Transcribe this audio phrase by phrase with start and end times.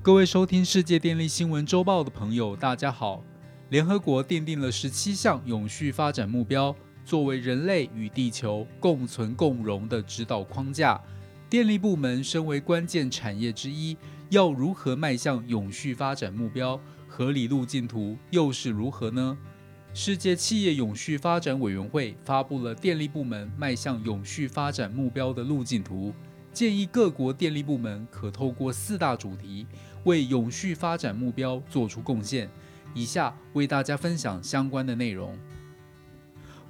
[0.00, 3.22] 各位收听世界电力新闻周报的朋友，大家好。
[3.68, 6.74] 联合国奠定了十七项永续发展目标，
[7.04, 10.98] 作为人类与地球共存共荣的指导框架。
[11.50, 13.96] 电力部门身为关键产业之一，
[14.30, 16.80] 要如何迈向永续发展目标？
[17.08, 19.36] 合理路径图又是如何呢？
[19.92, 26.14] 世界企业永续发展委员会发布了电力部门迈向永续发展目标的路径图，
[26.52, 29.66] 建议各国电力部门可透过四大主题
[30.04, 32.50] 为永续发展目标做出贡献。
[32.94, 35.38] 以下为大家分享相关的内容。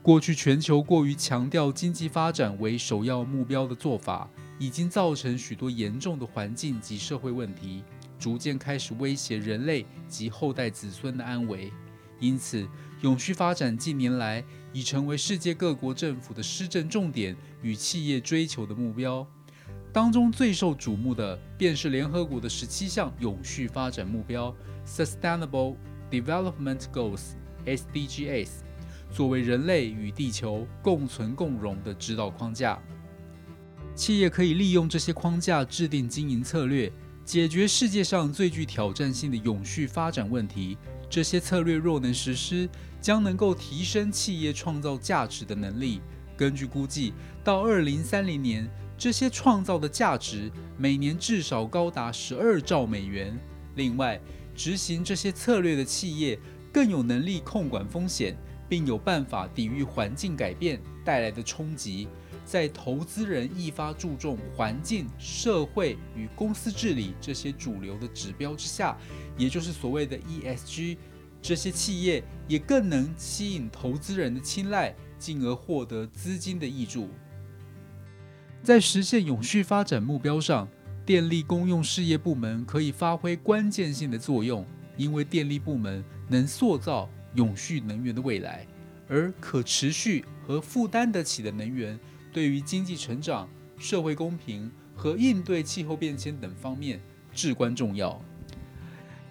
[0.02, 4.28] 过去全球过于强调经济发展为首要目标的做法，
[4.58, 7.84] 已经造成许多严重的环境及社会问题，
[8.18, 11.72] 逐渐开始威胁人类及后代子孙的安危。
[12.20, 12.68] 因此，
[13.02, 19.26] 永续发展近年来已成为世界各国政府的施政重点与企业追求的目标。
[19.98, 24.54] 当中最受瞩目的，便是联合国的十七项永续发展目标
[24.86, 25.74] （Sustainable
[26.08, 28.48] Development Goals，SDGs）
[29.10, 32.78] 作为人类与地球共存共荣的指导框架。
[33.96, 36.92] 企业可以利用这些框架制定经营策略，
[37.24, 40.78] 解决世界上最具挑战性的永续发展问题。
[41.10, 46.00] 这些策略若能实施，将能够提升企业创造价值的能力。
[46.36, 47.12] 根据估计，
[47.42, 53.38] 到二零三零年，这些创造的价值每年至少高达十二兆美元。
[53.76, 54.20] 另外，
[54.56, 56.36] 执行这些策略的企业
[56.72, 58.36] 更有能力控管风险，
[58.68, 62.08] 并有办法抵御环境改变带来的冲击。
[62.44, 68.98] 在投资人愈发注重环境、社会与公司治理这些主流的指标之下，
[69.36, 70.96] 也就是所谓的 ESG，
[71.40, 77.10] 这些企业也更能吸引投资人的青睐，进而获得资金的益助。
[78.62, 80.68] 在实现永续发展目标上，
[81.06, 88.66] 电力公用事业部门可以发挥关键性的作用，因为电力部门能塑造永续能源的未来，
[89.08, 91.98] 而可持续和负担得起的能源。
[92.30, 93.48] 对于经济成长、
[93.78, 97.00] 社会公平和应对气候变迁等方面
[97.32, 98.20] 至关重要。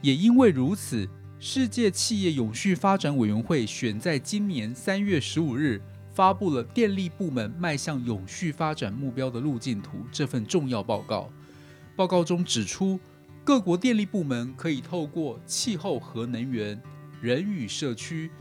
[0.02, 1.08] 也因为如此，
[1.40, 5.80] 世界企业永续发展委员会选在今年三月十五日
[6.18, 11.30] 发布了电力部门迈向永续发展目标的路径图这份重要报告。
[11.96, 13.00] 报告中指出，
[13.44, 16.82] 各国电力部门可以透过气候和能源、
[17.22, 18.32] 人与社区、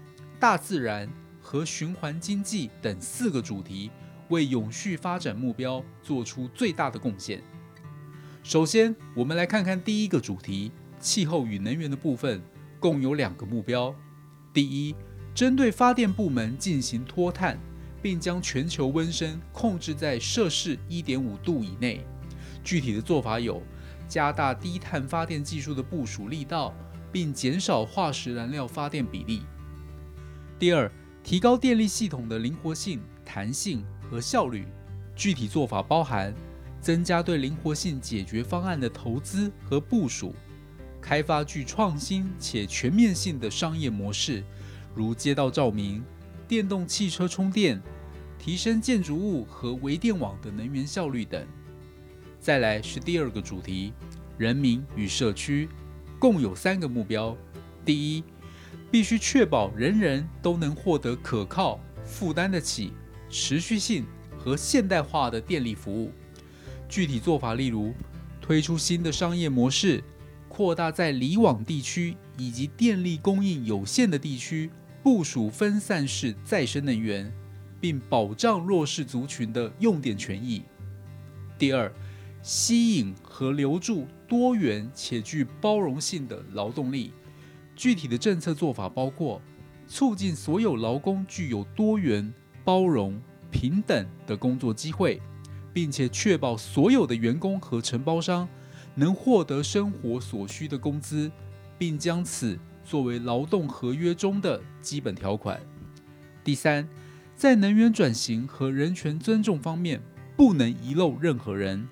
[0.41, 1.07] 大自然
[1.39, 3.91] 和循环经济等四个主题。
[4.31, 7.43] 为永续发展目标做出最大的贡献。
[8.43, 12.41] 首先，我们来看看第一个主题——气候与能源的部分，
[12.81, 13.95] 共有两个目标。
[14.55, 14.97] 第一，
[15.37, 17.61] 针对发电部门进行脱碳，
[18.01, 22.01] 并将全球温升控制在摄氏一点五度以内。
[22.65, 23.63] 具体的做法有：
[24.09, 26.75] 加大低碳发电技术的部署力道，
[27.13, 29.43] 并减少化石燃料发电比例。
[30.59, 30.91] 第二，
[31.23, 33.85] 提高电力系统的灵活性、弹性。
[34.09, 34.65] 和效率，
[35.17, 36.33] 具体做法包含
[36.81, 40.33] 增加对灵活性解决方案的投资和部署，
[41.01, 44.45] 开发具创新且全面性的商业模式，
[44.97, 46.03] 如街道照明、
[46.49, 47.81] 电动汽车充电、
[48.39, 51.47] 提升建筑物和微电网的能源效率等。
[52.41, 53.93] 再来是第二个主题，
[54.39, 55.69] 人民与社区，
[56.19, 57.37] 共有三个目标：
[57.85, 58.25] 第一，
[58.91, 62.93] 必须确保人人都能获得可靠、负担得起。
[63.29, 64.07] 持续性
[64.39, 66.13] 和现代化的电力服务，
[66.89, 67.93] 具体做法例如
[68.41, 70.03] 推出新的商业模式，
[70.49, 74.71] 扩大在离网地区以及电力供应有限的地区
[75.07, 77.33] 部署分散式再生能源，
[77.81, 80.65] 并保障弱势族群的用电权益。
[81.57, 81.93] 第二，
[82.43, 87.13] 吸引和留住多元且具包容性的劳动力，
[87.77, 89.41] 具体的政策做法包括
[89.87, 92.35] 促进所有劳工具有多元。
[92.65, 93.17] 包容、
[93.49, 95.23] 平等的工作机会，
[95.73, 98.49] 并且确保所有的员工和承包商
[98.97, 101.31] 能获得生活所需的工资，
[101.79, 105.61] 并将此作为劳动合约中的基本条款。
[106.45, 106.89] 第三，
[107.35, 110.01] 在能源转型和人权尊重方面，
[110.37, 111.87] 不能遗漏任何人。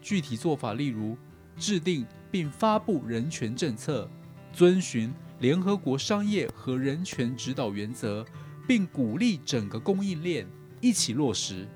[0.00, 1.16] 具体做法例如
[1.56, 4.10] 制定并发布人权政策，
[4.52, 8.26] 遵循联合国商业和人权指导原则。
[8.64, 10.46] 并鼓励整个供应链
[10.80, 11.66] 一起落实。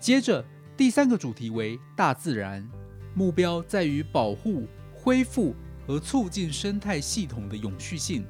[0.00, 0.44] 接着，
[0.76, 2.68] 第三个主题为大自然，
[3.14, 5.54] 目标在于保护、恢复
[5.86, 8.24] 和促进生态系统的永续性，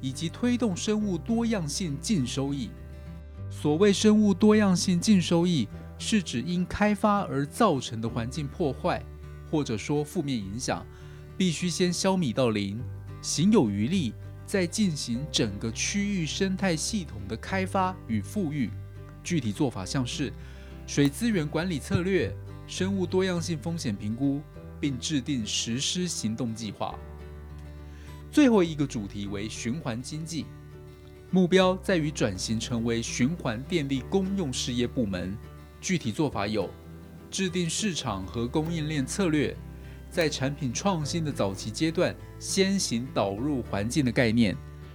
[0.00, 2.70] 以及推动生物多样性净收益。
[3.50, 5.66] 所谓生物多样性净收益，
[5.98, 9.02] 是指因开发而造成的环境破坏，
[9.50, 10.84] 或者说负面影响，
[11.36, 12.78] 必须先消弭到零，
[13.22, 14.12] 行有余力，
[14.44, 18.70] 再进行整个区域生态系统的开发与富裕。
[19.24, 20.32] 具体做法像是
[20.86, 22.32] 水资源管理策略、
[22.66, 24.40] 生物多样性风险评估，
[24.80, 26.94] 并制定实施行动计划。
[28.30, 30.44] 最后一个主题为循环经济，
[31.30, 35.36] 目标在于转型成为循环电力公用事业部门。
[35.80, 36.68] 具体做法有：
[37.30, 39.56] 制定市场和供应链策略，
[40.10, 44.54] 在产品创新的早期阶段先行导入环境的概念；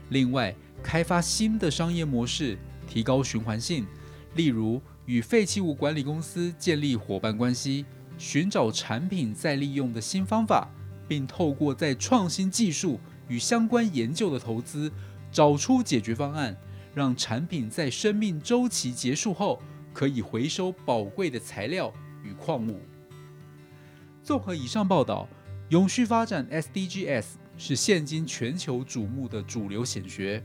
[0.10, 2.58] 另外，开发新的商业模式，
[2.88, 3.88] 提高循环性，
[4.36, 7.86] 例如与废弃物管理公司建立伙伴关系，
[8.24, 10.70] 寻找产品再利用的新方法，
[11.10, 12.98] 并透过在创新技术。
[13.28, 14.90] 与相关研究的投资，
[15.30, 16.56] 找出解决方案，
[16.96, 19.62] 让产品在生命周期结束后
[19.92, 21.94] 可以回收宝贵的材料
[22.24, 22.80] 与矿物。
[24.24, 25.28] 综合以上报道，
[25.68, 27.26] 永续发展 SDGs
[27.58, 30.42] 是现今全球瞩目的主流显学。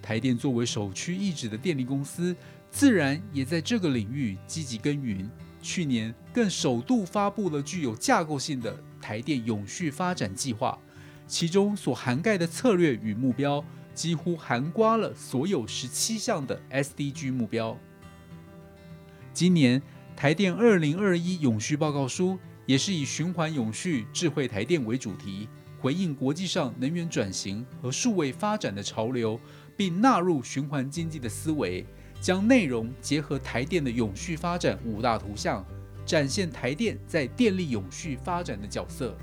[0.00, 2.36] 台电作为首屈一指的电力公司，
[2.70, 5.28] 自然也在这个领域积极耕耘。
[5.66, 10.78] 去年更首度发布了具有架构性的台电永续发展计划。
[11.26, 17.76] 其中所涵盖的策略与目标，几乎涵盖了所有十七项的 SDG 目标。
[19.34, 19.82] 今年
[20.14, 25.48] 台电二零二一永续报告书也是以循环永续、智慧台电为主题，
[25.80, 29.40] 回应国际上能源转型和数位发展的潮流，
[29.76, 31.84] 并纳入循环经济的思维，
[32.20, 35.64] 将内容结合台电的永续发展五大图像，
[36.04, 39.16] 展现台电在电力永续发展的角色。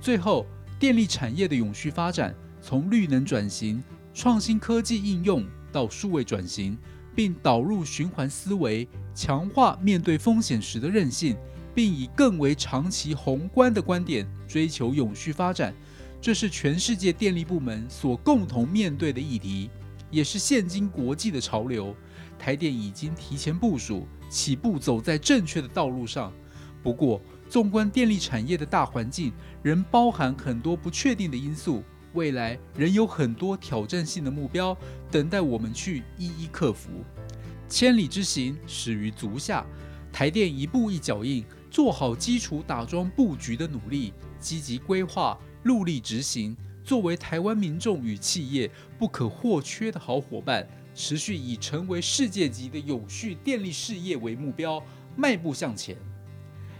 [0.00, 0.46] 最后，
[0.78, 3.82] 电力产业的永续发展，从绿能转型、
[4.14, 6.78] 创新科技应用到数位转型，
[7.14, 11.36] 并导入循环思维，强化面对风险时的韧性，
[11.74, 15.74] 并以更为长期宏观的观点追求永续发展，
[16.20, 19.68] 这是全世界电力部门所共同面对的议题，
[20.10, 21.94] 也是现今国际的潮流。
[22.38, 26.32] 台电已经提前部署，起步走在正确的道路上。
[26.82, 29.32] 不过，纵观电力产业的大环境，
[29.62, 31.82] 仍包含很多不确定的因素，
[32.12, 34.76] 未来仍有很多挑战性的目标
[35.10, 36.90] 等待我们去一一克服。
[37.68, 39.66] 千里之行，始于足下。
[40.12, 46.56] 台电一步一脚印，做好基础打桩布局的努力，积极规划，努力执行，
[46.88, 54.82] 作为台湾民众与企业不可或缺的好伙伴，持续以成为世界级的永续电力事业为目标，
[55.14, 55.94] 迈步向前。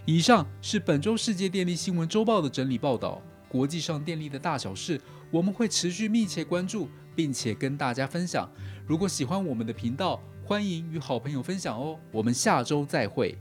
[0.07, 3.21] 以上是本周世界电力新闻周报的整理报道。
[3.51, 4.99] 国际上电力的大小事，
[5.31, 8.51] 我们会持续密切关注，并且跟大家分享。
[8.87, 12.01] 如果喜欢我们的频道，欢迎与好朋友分享哦。
[12.11, 13.37] 我们下周再会。